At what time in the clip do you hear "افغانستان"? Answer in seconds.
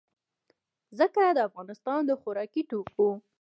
1.47-1.99